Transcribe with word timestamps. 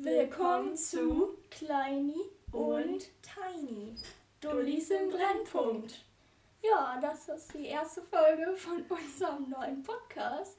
Willkommen 0.00 0.76
zu 0.76 1.36
Kleini 1.50 2.20
und 2.52 3.08
Tiny. 3.20 3.96
Dullis 4.40 4.90
im 4.90 5.10
Brennpunkt. 5.10 6.04
Ja, 6.62 7.00
das 7.02 7.28
ist 7.28 7.52
die 7.52 7.66
erste 7.66 8.02
Folge 8.02 8.56
von 8.56 8.82
unserem 8.88 9.50
neuen 9.50 9.82
Podcast. 9.82 10.58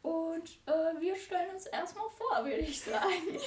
Und 0.00 0.58
äh, 0.64 0.98
wir 1.00 1.14
stellen 1.16 1.54
uns 1.54 1.66
erstmal 1.66 2.08
vor, 2.16 2.44
würde 2.44 2.60
ich 2.60 2.80
sagen. 2.80 3.38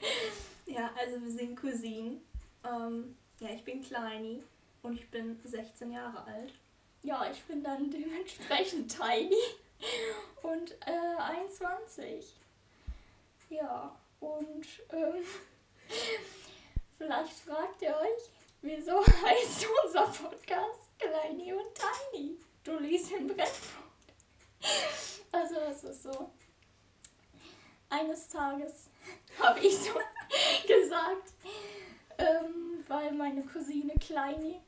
Ja, 0.64 0.90
also 0.98 1.20
wir 1.20 1.30
sind 1.30 1.60
Cousinen. 1.60 2.22
Ähm, 2.64 3.16
ja, 3.40 3.50
ich 3.50 3.64
bin 3.64 3.82
Kleini 3.82 4.42
und 4.82 4.94
ich 4.94 5.10
bin 5.10 5.38
16 5.44 5.92
Jahre 5.92 6.24
alt. 6.24 6.54
Ja, 7.02 7.30
ich 7.30 7.42
bin 7.42 7.62
dann 7.62 7.90
dementsprechend 7.90 8.96
Tiny 8.96 9.36
und 10.42 10.72
äh, 10.86 11.20
21. 11.20 12.34
Ja, 13.50 13.94
und 14.20 14.66
ähm, 14.90 15.24
vielleicht 16.98 17.32
fragt 17.32 17.82
ihr 17.82 17.96
euch, 17.96 18.30
wieso 18.62 19.04
heißt 19.04 19.66
unser 19.84 20.06
Podcast 20.06 20.90
Kleini 20.98 21.52
und 21.52 21.74
Tiny? 21.74 22.36
Du 22.62 22.78
liest 22.78 23.10
im 23.12 23.26
Brennpunkt. 23.26 23.80
Also 25.32 25.56
es 25.70 25.84
ist 25.84 26.02
so. 26.02 26.30
Eines 27.88 28.28
Tages 28.28 28.90
habe 29.38 29.58
ich 29.60 29.76
so 29.76 29.92
gesagt, 30.68 31.32
ähm, 32.18 32.84
weil 32.86 33.12
meine 33.12 33.42
Cousine 33.42 33.94
Kleini 33.94 34.60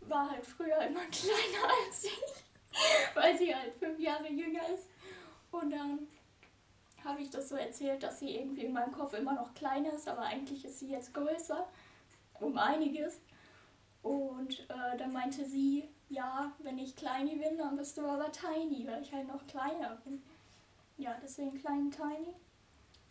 war 0.00 0.30
halt 0.30 0.44
früher 0.44 0.78
immer 0.78 1.04
kleiner 1.06 1.72
als 1.86 2.04
ich, 2.04 3.14
weil 3.14 3.38
sie 3.38 3.54
halt 3.54 3.72
fünf 3.74 3.98
Jahre 4.00 4.28
jünger 4.28 4.68
ist. 4.74 4.88
Und 5.52 5.70
dann 5.70 6.08
habe 7.04 7.22
ich 7.22 7.30
das 7.30 7.48
so 7.48 7.56
erzählt, 7.56 8.02
dass 8.02 8.20
sie 8.20 8.36
irgendwie 8.36 8.64
in 8.64 8.72
meinem 8.72 8.92
Kopf 8.92 9.14
immer 9.14 9.34
noch 9.34 9.54
kleiner 9.54 9.92
ist, 9.92 10.08
aber 10.08 10.22
eigentlich 10.22 10.64
ist 10.64 10.80
sie 10.80 10.90
jetzt 10.90 11.14
größer, 11.14 11.66
um 12.40 12.56
einiges. 12.58 13.20
Und 14.02 14.60
äh, 14.70 14.96
dann 14.98 15.12
meinte 15.12 15.44
sie, 15.44 15.88
ja, 16.08 16.52
wenn 16.60 16.78
ich 16.78 16.96
Kleini 16.96 17.36
bin, 17.36 17.58
dann 17.58 17.76
bist 17.76 17.96
du 17.96 18.06
aber 18.06 18.32
Tiny, 18.32 18.86
weil 18.86 19.02
ich 19.02 19.12
halt 19.12 19.28
noch 19.28 19.46
kleiner 19.46 19.96
bin. 20.04 20.22
Ja, 20.96 21.16
deswegen 21.22 21.58
Klein 21.60 21.90
Tiny. 21.90 22.34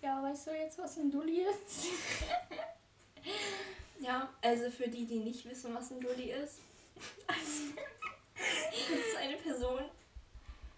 Ja, 0.01 0.21
weißt 0.23 0.47
du 0.47 0.51
jetzt, 0.51 0.79
was 0.79 0.97
ein 0.97 1.11
Dulli 1.11 1.41
ist? 1.41 1.87
Ja, 3.99 4.29
also 4.41 4.71
für 4.71 4.87
die, 4.87 5.05
die 5.05 5.19
nicht 5.19 5.43
wissen, 5.45 5.75
was 5.75 5.91
ein 5.91 5.99
Dulli 5.99 6.31
ist. 6.31 6.59
Also, 7.27 7.73
das 8.33 8.97
ist 8.97 9.17
eine 9.17 9.35
Person, 9.35 9.81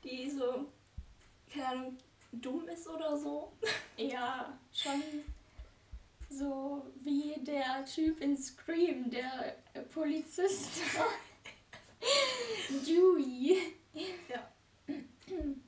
die 0.04 0.30
so, 0.30 0.66
keine 1.54 1.68
Ahnung, 1.68 1.98
dumm 2.32 2.68
ist 2.68 2.88
oder 2.88 3.18
so. 3.18 3.52
Ja, 3.98 4.58
schon 4.74 5.04
so 6.28 6.88
wie 7.02 7.36
der 7.44 7.86
Typ 7.86 8.20
in 8.20 8.36
Scream, 8.36 9.12
der 9.12 9.58
Polizist. 9.94 10.82
Dewey. 12.70 13.76
Ja. 14.28 14.52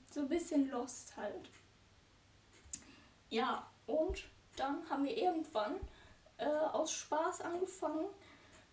So 0.09 0.22
ein 0.22 0.30
bisschen 0.30 0.70
lost 0.70 1.16
halt. 1.17 1.50
Ja, 3.30 3.70
und 3.88 4.23
dann 4.55 4.89
haben 4.89 5.05
wir 5.05 5.17
irgendwann 5.17 5.75
äh, 6.38 6.45
aus 6.45 6.94
Spaß 6.94 7.42
angefangen, 7.42 8.05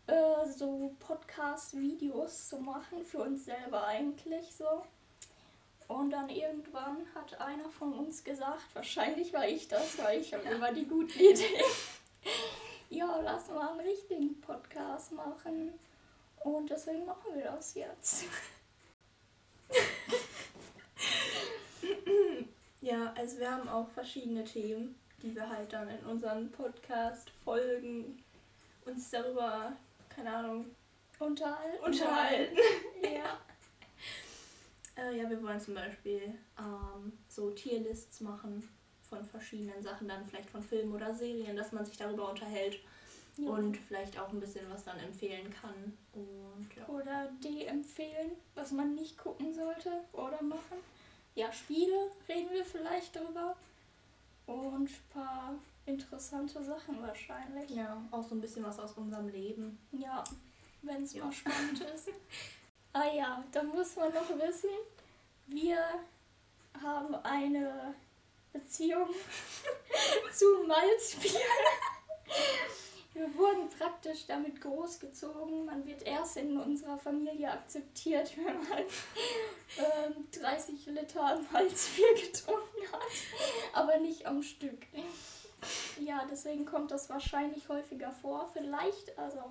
äh, 0.06 0.46
so 0.46 0.94
Podcast-Videos 1.00 2.48
zu 2.48 2.58
machen, 2.58 3.04
für 3.04 3.18
uns 3.18 3.46
selber 3.46 3.86
eigentlich 3.86 4.54
so. 4.54 4.84
Und 5.90 6.10
dann 6.10 6.28
irgendwann 6.28 7.04
hat 7.16 7.40
einer 7.40 7.68
von 7.68 7.92
uns 7.92 8.22
gesagt, 8.22 8.62
wahrscheinlich 8.74 9.32
war 9.32 9.48
ich 9.48 9.66
das, 9.66 9.98
weil 9.98 10.20
ich 10.20 10.32
habe 10.32 10.44
immer 10.44 10.72
die 10.72 10.86
guten 10.86 11.18
Ideen. 11.18 11.64
ja, 12.90 13.20
lass 13.24 13.48
mal 13.48 13.70
einen 13.70 13.80
richtigen 13.80 14.40
Podcast 14.40 15.10
machen. 15.10 15.72
Und 16.44 16.70
deswegen 16.70 17.04
machen 17.06 17.34
wir 17.34 17.42
das 17.42 17.74
jetzt. 17.74 18.24
Ja, 22.82 23.12
also 23.14 23.38
wir 23.38 23.50
haben 23.50 23.68
auch 23.68 23.86
verschiedene 23.90 24.42
Themen, 24.42 24.98
die 25.22 25.34
wir 25.34 25.46
halt 25.46 25.70
dann 25.70 25.86
in 25.90 25.98
unseren 26.06 26.50
Podcast-Folgen 26.50 28.24
uns 28.86 29.10
darüber, 29.10 29.72
keine 30.08 30.34
Ahnung, 30.34 30.64
Unterhalten. 31.18 31.84
unterhalten. 31.84 32.56
Ja. 35.10 35.16
Äh, 35.16 35.22
ja, 35.22 35.30
wir 35.30 35.42
wollen 35.42 35.60
zum 35.60 35.74
Beispiel 35.74 36.34
ähm, 36.58 37.12
so 37.28 37.50
Tierlists 37.50 38.20
machen 38.20 38.68
von 39.02 39.24
verschiedenen 39.24 39.82
Sachen, 39.82 40.08
dann 40.08 40.24
vielleicht 40.24 40.50
von 40.50 40.62
Filmen 40.62 40.94
oder 40.94 41.12
Serien, 41.14 41.56
dass 41.56 41.72
man 41.72 41.84
sich 41.84 41.96
darüber 41.96 42.30
unterhält 42.30 42.78
ja. 43.36 43.50
und 43.50 43.76
vielleicht 43.76 44.18
auch 44.18 44.28
ein 44.32 44.40
bisschen 44.40 44.68
was 44.70 44.84
dann 44.84 44.98
empfehlen 44.98 45.52
kann. 45.52 45.96
Und 46.12 46.68
ja. 46.76 46.86
Oder 46.88 47.28
die 47.42 47.66
empfehlen, 47.66 48.32
was 48.54 48.70
man 48.72 48.94
nicht 48.94 49.18
gucken 49.18 49.52
sollte 49.52 49.90
oder 50.12 50.40
machen. 50.42 50.78
Ja, 51.34 51.52
Spiele 51.52 52.10
reden 52.28 52.50
wir 52.52 52.64
vielleicht 52.64 53.16
drüber. 53.16 53.56
Und 54.46 54.88
ein 54.88 55.12
paar 55.12 55.54
interessante 55.86 56.62
Sachen 56.62 57.00
wahrscheinlich. 57.02 57.70
ja, 57.70 58.02
auch 58.10 58.22
so 58.22 58.34
ein 58.34 58.40
bisschen 58.40 58.64
was 58.64 58.78
aus 58.78 58.92
unserem 58.94 59.28
Leben. 59.28 59.78
Ja, 59.92 60.24
wenn 60.82 61.02
es 61.02 61.14
Ja. 61.14 61.24
mal 61.24 61.32
spannend 61.32 61.80
ist. 61.80 62.08
Ah 62.92 63.06
ja, 63.14 63.44
da 63.52 63.62
muss 63.62 63.94
man 63.94 64.12
noch 64.12 64.28
wissen, 64.30 64.68
wir 65.50 65.78
haben 66.82 67.14
eine 67.16 67.94
Beziehung 68.52 69.08
zu 70.32 70.64
Malzbier. 70.66 71.40
Wir 73.12 73.34
wurden 73.36 73.68
praktisch 73.68 74.26
damit 74.26 74.60
großgezogen. 74.60 75.64
Man 75.66 75.84
wird 75.84 76.02
erst 76.04 76.36
in 76.36 76.56
unserer 76.56 76.96
Familie 76.96 77.50
akzeptiert, 77.50 78.36
wenn 78.36 78.68
man 78.68 78.84
ähm, 79.78 80.28
30 80.32 80.86
Liter 80.86 81.40
Malzbier 81.52 82.14
getrunken 82.14 82.92
hat, 82.92 83.74
aber 83.74 83.98
nicht 83.98 84.26
am 84.26 84.42
Stück. 84.42 84.86
Ja, 85.98 86.26
deswegen 86.30 86.64
kommt 86.64 86.90
das 86.92 87.10
wahrscheinlich 87.10 87.68
häufiger 87.68 88.12
vor. 88.12 88.48
Vielleicht, 88.52 89.18
also 89.18 89.42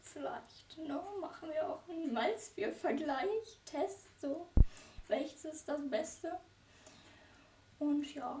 vielleicht, 0.00 0.78
ne, 0.78 1.00
machen 1.20 1.50
wir 1.50 1.68
auch 1.68 1.88
einen 1.88 2.12
Malzbier-Vergleich, 2.12 3.60
Test, 3.64 4.08
so. 4.20 4.48
Welches 5.08 5.44
ist 5.44 5.68
das 5.68 5.80
Beste? 5.88 6.32
Und 7.78 8.14
ja, 8.14 8.40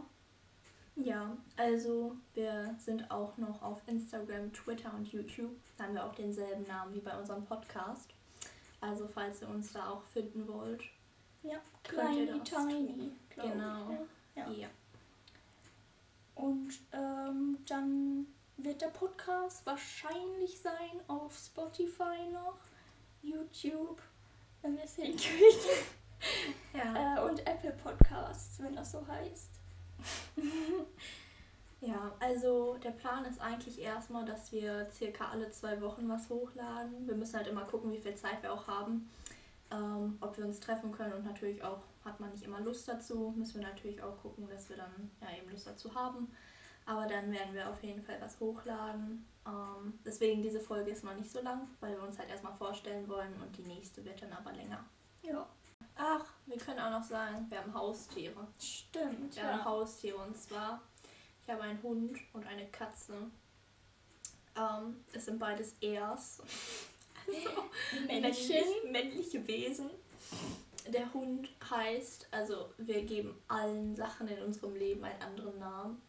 Ja, 0.96 1.36
also 1.56 2.16
wir 2.34 2.74
sind 2.78 3.10
auch 3.10 3.36
noch 3.36 3.60
auf 3.62 3.82
Instagram, 3.86 4.52
Twitter 4.52 4.92
und 4.94 5.06
YouTube. 5.12 5.54
Da 5.76 5.84
haben 5.84 5.94
wir 5.94 6.04
auch 6.04 6.14
denselben 6.14 6.66
Namen 6.66 6.94
wie 6.94 7.00
bei 7.00 7.16
unserem 7.18 7.44
Podcast. 7.44 8.10
Also 8.80 9.06
falls 9.06 9.42
ihr 9.42 9.48
uns 9.48 9.72
da 9.72 9.90
auch 9.90 10.02
finden 10.04 10.46
wollt. 10.48 10.82
ja, 11.42 11.60
das 11.84 12.48
tiny, 12.48 13.12
Genau. 13.34 13.90
ich. 13.90 14.36
Ja. 14.36 14.50
Ja. 14.50 14.68
Und 16.34 16.70
ähm, 16.92 17.58
dann 17.66 18.26
wird 18.58 18.80
der 18.80 18.88
Podcast 18.88 19.64
wahrscheinlich 19.66 20.58
sein 20.60 21.00
auf 21.08 21.36
Spotify 21.36 22.28
noch, 22.32 22.58
YouTube, 23.22 24.00
wenn 24.62 24.76
wir 24.76 24.84
es 24.84 24.94
hinkriegen. 24.96 25.86
Ja. 26.72 27.16
Äh, 27.16 27.28
und 27.28 27.46
Apple 27.46 27.72
Podcasts, 27.72 28.62
wenn 28.62 28.74
das 28.74 28.92
so 28.92 29.06
heißt. 29.06 29.50
ja, 31.80 32.12
also 32.20 32.76
der 32.82 32.90
Plan 32.90 33.24
ist 33.24 33.40
eigentlich 33.40 33.80
erstmal, 33.80 34.24
dass 34.24 34.52
wir 34.52 34.88
circa 34.90 35.28
alle 35.30 35.50
zwei 35.50 35.80
Wochen 35.80 36.08
was 36.08 36.28
hochladen. 36.28 37.06
Wir 37.06 37.14
müssen 37.14 37.36
halt 37.36 37.48
immer 37.48 37.64
gucken, 37.64 37.92
wie 37.92 38.00
viel 38.00 38.14
Zeit 38.14 38.42
wir 38.42 38.52
auch 38.52 38.66
haben. 38.66 39.08
Ähm, 39.70 40.18
ob 40.20 40.36
wir 40.38 40.44
uns 40.44 40.60
treffen 40.60 40.92
können 40.92 41.12
und 41.12 41.24
natürlich 41.24 41.62
auch, 41.64 41.80
hat 42.04 42.20
man 42.20 42.30
nicht 42.30 42.44
immer 42.44 42.60
Lust 42.60 42.86
dazu, 42.86 43.34
müssen 43.36 43.60
wir 43.60 43.66
natürlich 43.66 44.00
auch 44.00 44.16
gucken, 44.22 44.48
dass 44.48 44.68
wir 44.68 44.76
dann 44.76 45.10
ja 45.20 45.36
eben 45.36 45.50
Lust 45.50 45.66
dazu 45.66 45.92
haben. 45.94 46.30
Aber 46.84 47.06
dann 47.06 47.32
werden 47.32 47.52
wir 47.52 47.68
auf 47.68 47.82
jeden 47.82 48.00
Fall 48.00 48.16
was 48.20 48.38
hochladen. 48.38 49.26
Ähm, 49.44 49.98
deswegen 50.04 50.40
diese 50.40 50.60
Folge 50.60 50.92
ist 50.92 51.02
noch 51.02 51.16
nicht 51.16 51.30
so 51.30 51.40
lang, 51.40 51.66
weil 51.80 51.96
wir 51.96 52.02
uns 52.02 52.16
halt 52.16 52.30
erstmal 52.30 52.54
vorstellen 52.54 53.08
wollen 53.08 53.32
und 53.42 53.56
die 53.56 53.62
nächste 53.62 54.04
wird 54.04 54.22
dann 54.22 54.32
aber 54.32 54.52
länger. 54.52 54.84
Ja, 55.22 55.48
Ach, 55.96 56.24
wir 56.46 56.58
können 56.58 56.78
auch 56.78 56.90
noch 56.90 57.02
sagen, 57.04 57.46
wir 57.48 57.58
haben 57.58 57.72
Haustiere. 57.74 58.46
stimmt. 58.60 59.34
Wir 59.34 59.42
haben 59.44 59.58
Ja. 59.60 59.64
Haustiere 59.64 60.18
und 60.18 60.36
zwar, 60.36 60.82
ich 61.42 61.48
habe 61.50 61.62
einen 61.62 61.82
Hund 61.82 62.18
und 62.32 62.46
eine 62.46 62.66
Katze. 62.68 63.14
Ähm, 64.56 65.04
es 65.12 65.24
sind 65.26 65.38
beides 65.38 65.74
Ers. 65.80 66.42
Also 67.28 67.50
Männchen. 68.06 68.48
männlich, 68.86 68.92
männliche 68.92 69.46
Wesen. 69.48 69.90
Der 70.86 71.12
Hund 71.12 71.48
heißt, 71.68 72.28
also 72.30 72.70
wir 72.78 73.02
geben 73.02 73.36
allen 73.48 73.96
Sachen 73.96 74.28
in 74.28 74.40
unserem 74.44 74.76
Leben 74.76 75.02
einen 75.02 75.20
anderen 75.20 75.58
Namen. 75.58 76.00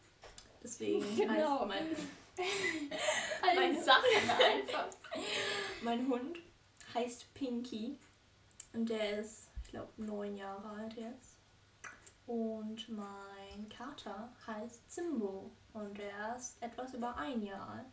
Deswegen 0.62 1.00
Genau. 1.16 1.66
heißt 1.66 1.66
mein, 1.66 1.96
Meine- 3.56 3.82
Sachen 3.82 4.30
einfach. 4.30 4.86
mein 5.82 6.08
Hund 6.08 6.38
heißt 6.94 7.34
Pinky 7.34 7.98
und 8.72 8.88
der 8.88 9.18
ist, 9.18 9.47
ich 9.68 9.72
glaube, 9.72 9.92
neun 9.98 10.34
Jahre 10.34 10.66
alt 10.70 10.94
jetzt. 10.94 11.36
Und 12.26 12.88
mein 12.88 13.68
Kater 13.68 14.32
heißt 14.46 14.90
Zimbo 14.90 15.50
und 15.74 15.98
er 15.98 16.36
ist 16.36 16.56
etwas 16.62 16.94
über 16.94 17.14
ein 17.16 17.42
Jahr 17.42 17.68
alt. 17.68 17.84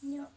Ja. 0.00 0.30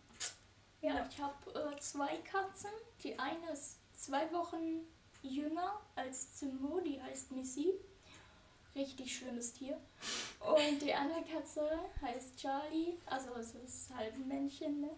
Ja, 0.81 1.07
ich 1.07 1.21
habe 1.21 1.35
äh, 1.53 1.79
zwei 1.79 2.17
Katzen. 2.17 2.71
Die 3.03 3.17
eine 3.19 3.51
ist 3.51 3.77
zwei 3.93 4.31
Wochen 4.33 4.87
jünger 5.21 5.81
als 5.95 6.33
Zimbo, 6.33 6.79
die 6.79 6.99
heißt 6.99 7.31
Missy. 7.31 7.75
Richtig 8.73 9.15
schlimmes 9.15 9.53
Tier. 9.53 9.79
Und 10.39 10.81
die 10.81 10.95
andere 10.95 11.21
Katze 11.25 11.69
heißt 12.01 12.37
Charlie. 12.37 12.97
Also 13.05 13.35
es 13.35 13.53
ist 13.53 13.93
halt 13.93 14.15
ein 14.15 14.27
Männchen, 14.27 14.81
ne? 14.81 14.89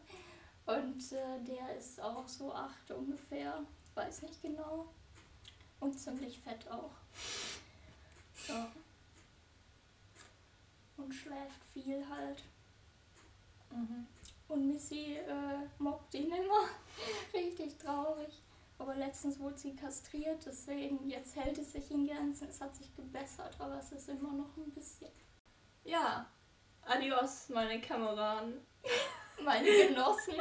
Und 0.66 1.12
äh, 1.12 1.44
der 1.44 1.76
ist 1.76 2.00
auch 2.00 2.30
so 2.30 2.54
acht 2.54 2.90
ungefähr. 2.90 3.66
Weiß 3.96 4.22
nicht 4.22 4.42
genau. 4.42 4.88
Und 5.84 6.00
ziemlich 6.00 6.40
fett 6.40 6.66
auch. 6.72 6.92
Ja. 8.48 8.72
Und 10.96 11.14
schläft 11.14 11.66
viel 11.74 12.08
halt. 12.10 12.42
Mhm. 13.70 14.08
Und 14.48 14.68
Missy 14.70 15.18
äh, 15.18 15.68
mobbt 15.80 16.14
ihn 16.14 16.32
immer. 16.32 16.70
Richtig 17.34 17.78
traurig. 17.78 18.42
Aber 18.80 18.96
letztens 18.96 19.38
wurde 19.42 19.58
sie 19.58 19.76
kastriert, 19.76 20.46
deswegen 20.46 21.06
jetzt 21.10 21.36
hält 21.36 21.58
es 21.58 21.74
sich 21.74 21.92
in 21.92 22.08
Grenzen. 22.08 22.48
Es 22.48 22.62
hat 22.62 22.74
sich 22.74 22.96
gebessert, 22.96 23.58
aber 23.60 23.78
es 23.80 23.92
ist 23.92 24.08
immer 24.08 24.32
noch 24.32 24.56
ein 24.56 24.72
bisschen. 24.72 25.12
Ja, 25.84 26.26
adios, 26.84 27.50
meine 27.50 27.82
Kameraden. 27.82 28.66
Meine 29.44 29.66
Genossen. 29.66 30.36